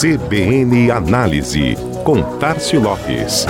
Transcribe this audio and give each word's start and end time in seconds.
CBN 0.00 0.90
Análise, 0.90 1.76
com 2.06 2.22
Tarcio 2.38 2.80
Lopes. 2.80 3.44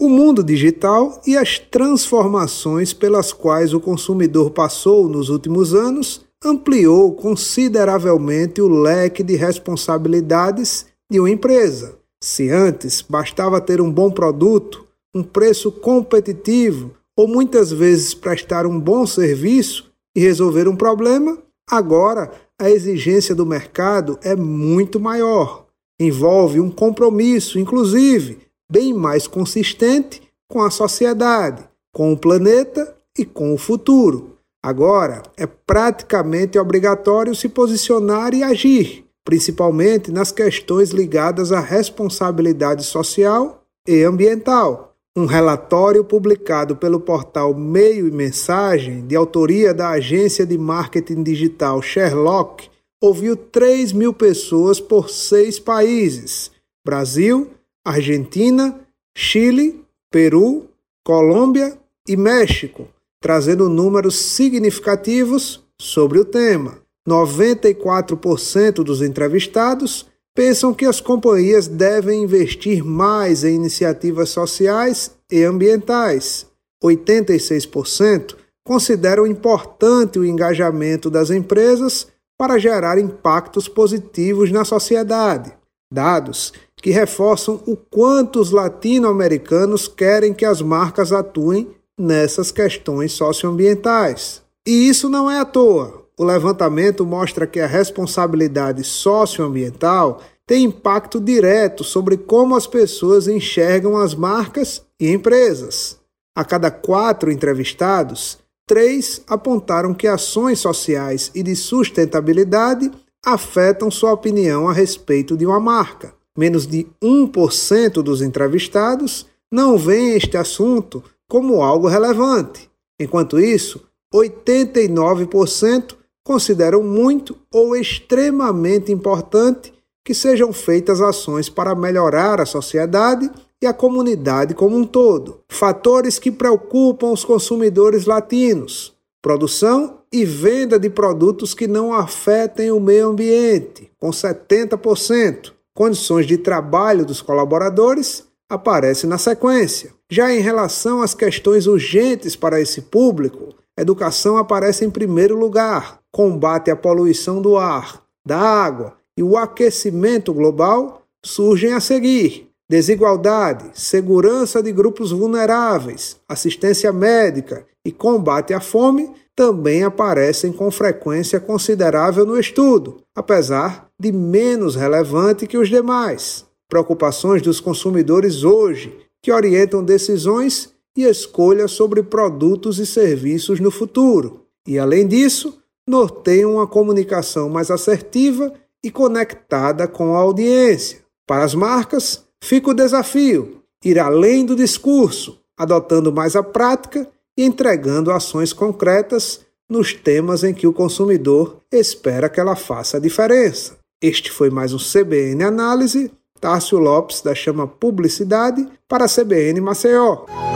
O 0.00 0.08
mundo 0.08 0.42
digital 0.42 1.20
e 1.26 1.36
as 1.36 1.58
transformações 1.58 2.94
pelas 2.94 3.34
quais 3.34 3.74
o 3.74 3.80
consumidor 3.80 4.52
passou 4.52 5.06
nos 5.06 5.28
últimos 5.28 5.74
anos 5.74 6.24
ampliou 6.42 7.12
consideravelmente 7.12 8.62
o 8.62 8.68
leque 8.68 9.22
de 9.22 9.36
responsabilidades 9.36 10.86
de 11.10 11.20
uma 11.20 11.28
empresa. 11.28 11.98
Se 12.22 12.48
antes 12.48 13.02
bastava 13.02 13.60
ter 13.60 13.82
um 13.82 13.92
bom 13.92 14.10
produto, 14.10 14.87
um 15.14 15.22
preço 15.22 15.72
competitivo 15.72 16.94
ou 17.16 17.26
muitas 17.26 17.72
vezes 17.72 18.14
prestar 18.14 18.66
um 18.66 18.78
bom 18.78 19.06
serviço 19.06 19.90
e 20.14 20.20
resolver 20.20 20.68
um 20.68 20.76
problema, 20.76 21.38
agora 21.68 22.30
a 22.58 22.70
exigência 22.70 23.34
do 23.34 23.46
mercado 23.46 24.18
é 24.22 24.36
muito 24.36 25.00
maior. 25.00 25.66
Envolve 26.00 26.60
um 26.60 26.70
compromisso, 26.70 27.58
inclusive, 27.58 28.38
bem 28.70 28.94
mais 28.94 29.26
consistente 29.26 30.22
com 30.48 30.62
a 30.62 30.70
sociedade, 30.70 31.68
com 31.92 32.12
o 32.12 32.16
planeta 32.16 32.96
e 33.18 33.24
com 33.24 33.52
o 33.52 33.58
futuro. 33.58 34.36
Agora 34.62 35.22
é 35.36 35.46
praticamente 35.46 36.58
obrigatório 36.58 37.34
se 37.34 37.48
posicionar 37.48 38.34
e 38.34 38.42
agir, 38.42 39.04
principalmente 39.24 40.10
nas 40.10 40.30
questões 40.30 40.90
ligadas 40.90 41.52
à 41.52 41.60
responsabilidade 41.60 42.84
social 42.84 43.64
e 43.86 44.02
ambiental. 44.02 44.87
Um 45.18 45.26
relatório 45.26 46.04
publicado 46.04 46.76
pelo 46.76 47.00
portal 47.00 47.52
Meio 47.52 48.06
e 48.06 48.10
Mensagem, 48.12 49.04
de 49.04 49.16
autoria 49.16 49.74
da 49.74 49.88
agência 49.88 50.46
de 50.46 50.56
marketing 50.56 51.24
digital 51.24 51.82
Sherlock, 51.82 52.70
ouviu 53.02 53.36
3 53.36 53.90
mil 53.90 54.14
pessoas 54.14 54.78
por 54.78 55.10
seis 55.10 55.58
países: 55.58 56.52
Brasil, 56.86 57.50
Argentina, 57.84 58.78
Chile, 59.16 59.84
Peru, 60.08 60.68
Colômbia 61.04 61.76
e 62.08 62.16
México 62.16 62.86
trazendo 63.20 63.68
números 63.68 64.14
significativos 64.14 65.60
sobre 65.80 66.20
o 66.20 66.24
tema. 66.24 66.78
94% 67.08 68.84
dos 68.84 69.02
entrevistados 69.02 70.06
pensam 70.38 70.72
que 70.72 70.86
as 70.86 71.00
companhias 71.00 71.66
devem 71.66 72.22
investir 72.22 72.84
mais 72.84 73.42
em 73.42 73.56
iniciativas 73.56 74.28
sociais 74.28 75.10
e 75.28 75.42
ambientais. 75.42 76.46
86% 76.80 78.36
consideram 78.64 79.26
importante 79.26 80.16
o 80.16 80.24
engajamento 80.24 81.10
das 81.10 81.30
empresas 81.30 82.06
para 82.38 82.56
gerar 82.56 83.00
impactos 83.00 83.66
positivos 83.66 84.52
na 84.52 84.64
sociedade. 84.64 85.52
Dados 85.92 86.52
que 86.76 86.92
reforçam 86.92 87.60
o 87.66 87.76
quanto 87.76 88.38
os 88.38 88.52
latino-americanos 88.52 89.88
querem 89.88 90.32
que 90.32 90.44
as 90.44 90.62
marcas 90.62 91.12
atuem 91.12 91.68
nessas 91.98 92.52
questões 92.52 93.10
socioambientais. 93.10 94.40
E 94.64 94.88
isso 94.88 95.08
não 95.08 95.28
é 95.28 95.40
à 95.40 95.44
toa. 95.44 96.07
O 96.18 96.24
levantamento 96.24 97.06
mostra 97.06 97.46
que 97.46 97.60
a 97.60 97.66
responsabilidade 97.68 98.82
socioambiental 98.82 100.20
tem 100.44 100.64
impacto 100.64 101.20
direto 101.20 101.84
sobre 101.84 102.16
como 102.16 102.56
as 102.56 102.66
pessoas 102.66 103.28
enxergam 103.28 103.96
as 103.96 104.16
marcas 104.16 104.82
e 104.98 105.12
empresas. 105.12 105.96
A 106.36 106.44
cada 106.44 106.72
quatro 106.72 107.30
entrevistados, 107.30 108.36
três 108.66 109.22
apontaram 109.28 109.94
que 109.94 110.08
ações 110.08 110.58
sociais 110.58 111.30
e 111.36 111.42
de 111.42 111.54
sustentabilidade 111.54 112.90
afetam 113.24 113.88
sua 113.88 114.12
opinião 114.12 114.68
a 114.68 114.72
respeito 114.72 115.36
de 115.36 115.46
uma 115.46 115.60
marca. 115.60 116.12
Menos 116.36 116.66
de 116.66 116.84
1% 117.00 118.02
dos 118.02 118.22
entrevistados 118.22 119.26
não 119.52 119.78
veem 119.78 120.14
este 120.14 120.36
assunto 120.36 121.02
como 121.28 121.62
algo 121.62 121.86
relevante. 121.86 122.68
Enquanto 122.98 123.38
isso, 123.38 123.86
89% 124.12 125.97
consideram 126.28 126.82
muito 126.82 127.38
ou 127.50 127.74
extremamente 127.74 128.92
importante 128.92 129.72
que 130.04 130.12
sejam 130.12 130.52
feitas 130.52 131.00
ações 131.00 131.48
para 131.48 131.74
melhorar 131.74 132.38
a 132.38 132.44
sociedade 132.44 133.30
e 133.62 133.66
a 133.66 133.72
comunidade 133.72 134.52
como 134.52 134.76
um 134.76 134.84
todo. 134.84 135.40
Fatores 135.48 136.18
que 136.18 136.30
preocupam 136.30 137.12
os 137.12 137.24
consumidores 137.24 138.04
latinos: 138.04 138.92
produção 139.22 140.00
e 140.12 140.26
venda 140.26 140.78
de 140.78 140.90
produtos 140.90 141.54
que 141.54 141.66
não 141.66 141.94
afetem 141.94 142.70
o 142.70 142.78
meio 142.78 143.08
ambiente, 143.08 143.90
com 143.98 144.10
70%. 144.10 145.54
Condições 145.74 146.26
de 146.26 146.36
trabalho 146.36 147.06
dos 147.06 147.22
colaboradores 147.22 148.24
aparece 148.50 149.06
na 149.06 149.16
sequência. 149.16 149.94
Já 150.10 150.30
em 150.30 150.40
relação 150.40 151.00
às 151.00 151.14
questões 151.14 151.66
urgentes 151.66 152.36
para 152.36 152.60
esse 152.60 152.82
público, 152.82 153.54
educação 153.80 154.36
aparece 154.36 154.84
em 154.84 154.90
primeiro 154.90 155.38
lugar, 155.38 156.00
combate 156.12 156.70
à 156.70 156.76
poluição 156.76 157.40
do 157.40 157.56
ar, 157.56 158.02
da 158.26 158.38
água 158.38 158.96
e 159.16 159.22
o 159.22 159.36
aquecimento 159.36 160.32
global 160.32 161.02
surgem 161.24 161.72
a 161.72 161.80
seguir. 161.80 162.48
Desigualdade, 162.70 163.70
segurança 163.72 164.62
de 164.62 164.70
grupos 164.70 165.10
vulneráveis, 165.10 166.16
assistência 166.28 166.92
médica 166.92 167.66
e 167.84 167.90
combate 167.90 168.52
à 168.52 168.60
fome 168.60 169.10
também 169.34 169.82
aparecem 169.82 170.52
com 170.52 170.70
frequência 170.70 171.40
considerável 171.40 172.26
no 172.26 172.38
estudo, 172.38 173.00
apesar 173.16 173.88
de 173.98 174.12
menos 174.12 174.74
relevante 174.74 175.46
que 175.46 175.56
os 175.56 175.68
demais. 175.68 176.44
Preocupações 176.68 177.40
dos 177.40 177.58
consumidores 177.58 178.44
hoje 178.44 178.94
que 179.22 179.32
orientam 179.32 179.82
decisões 179.82 180.74
e 180.98 181.04
escolhas 181.04 181.70
sobre 181.70 182.02
produtos 182.02 182.80
e 182.80 182.84
serviços 182.84 183.60
no 183.60 183.70
futuro. 183.70 184.44
E, 184.66 184.80
além 184.80 185.06
disso, 185.06 185.62
norteiam 185.86 186.54
uma 186.54 186.66
comunicação 186.66 187.48
mais 187.48 187.70
assertiva 187.70 188.52
e 188.82 188.90
conectada 188.90 189.86
com 189.86 190.16
a 190.16 190.18
audiência. 190.18 190.98
Para 191.24 191.44
as 191.44 191.54
marcas, 191.54 192.24
fica 192.42 192.70
o 192.70 192.74
desafio 192.74 193.62
ir 193.84 193.96
além 193.96 194.44
do 194.44 194.56
discurso, 194.56 195.38
adotando 195.56 196.12
mais 196.12 196.34
a 196.34 196.42
prática 196.42 197.08
e 197.36 197.44
entregando 197.44 198.10
ações 198.10 198.52
concretas 198.52 199.46
nos 199.70 199.94
temas 199.94 200.42
em 200.42 200.52
que 200.52 200.66
o 200.66 200.72
consumidor 200.72 201.60
espera 201.70 202.28
que 202.28 202.40
ela 202.40 202.56
faça 202.56 202.96
a 202.96 203.00
diferença. 203.00 203.78
Este 204.02 204.32
foi 204.32 204.50
mais 204.50 204.72
um 204.72 204.78
CBN 204.78 205.44
Análise 205.44 206.10
Tárcio 206.40 206.78
Lopes, 206.78 207.20
da 207.20 207.34
Chama 207.34 207.66
Publicidade, 207.66 208.66
para 208.88 209.04
a 209.04 209.08
CBN 209.08 209.60
Maceió. 209.60 210.47